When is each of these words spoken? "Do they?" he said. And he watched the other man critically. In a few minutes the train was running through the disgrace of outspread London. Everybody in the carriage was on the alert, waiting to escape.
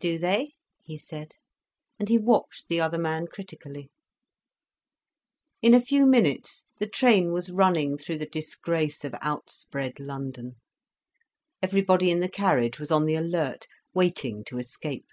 "Do 0.00 0.18
they?" 0.18 0.54
he 0.82 0.98
said. 0.98 1.36
And 1.96 2.08
he 2.08 2.18
watched 2.18 2.66
the 2.66 2.80
other 2.80 2.98
man 2.98 3.28
critically. 3.28 3.88
In 5.62 5.74
a 5.74 5.80
few 5.80 6.06
minutes 6.06 6.66
the 6.80 6.88
train 6.88 7.30
was 7.30 7.52
running 7.52 7.96
through 7.96 8.18
the 8.18 8.26
disgrace 8.26 9.04
of 9.04 9.14
outspread 9.20 10.00
London. 10.00 10.56
Everybody 11.62 12.10
in 12.10 12.18
the 12.18 12.28
carriage 12.28 12.80
was 12.80 12.90
on 12.90 13.04
the 13.06 13.14
alert, 13.14 13.68
waiting 13.94 14.42
to 14.46 14.58
escape. 14.58 15.06